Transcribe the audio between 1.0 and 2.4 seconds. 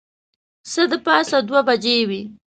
پاسه دوې بجې وې.